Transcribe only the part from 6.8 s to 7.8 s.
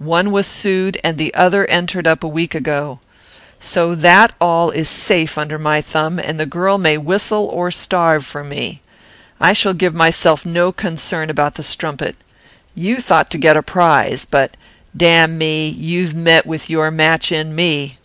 whistle or